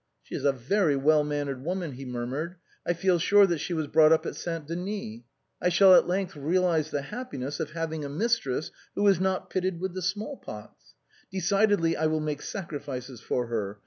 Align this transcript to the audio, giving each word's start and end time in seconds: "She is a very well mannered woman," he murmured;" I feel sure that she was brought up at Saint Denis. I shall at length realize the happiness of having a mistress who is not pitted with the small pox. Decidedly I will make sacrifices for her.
"She 0.23 0.33
is 0.33 0.45
a 0.45 0.51
very 0.51 0.95
well 0.95 1.23
mannered 1.23 1.63
woman," 1.63 1.91
he 1.91 2.05
murmured;" 2.05 2.55
I 2.87 2.93
feel 2.93 3.19
sure 3.19 3.45
that 3.45 3.59
she 3.59 3.71
was 3.75 3.85
brought 3.85 4.11
up 4.11 4.25
at 4.25 4.35
Saint 4.35 4.65
Denis. 4.65 5.21
I 5.61 5.69
shall 5.69 5.93
at 5.93 6.07
length 6.07 6.35
realize 6.35 6.89
the 6.89 7.03
happiness 7.03 7.59
of 7.59 7.73
having 7.73 8.03
a 8.03 8.09
mistress 8.09 8.71
who 8.95 9.05
is 9.07 9.19
not 9.19 9.51
pitted 9.51 9.79
with 9.79 9.93
the 9.93 10.01
small 10.01 10.37
pox. 10.37 10.95
Decidedly 11.31 11.95
I 11.95 12.07
will 12.07 12.19
make 12.19 12.41
sacrifices 12.41 13.21
for 13.21 13.45
her. 13.45 13.79